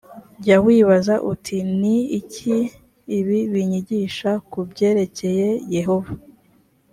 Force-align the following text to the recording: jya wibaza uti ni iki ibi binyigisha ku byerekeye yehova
jya 0.43 0.57
wibaza 0.65 1.15
uti 1.31 1.57
ni 1.79 1.95
iki 2.19 2.55
ibi 3.17 3.39
binyigisha 3.51 4.31
ku 4.51 4.59
byerekeye 4.69 5.47
yehova 5.75 6.13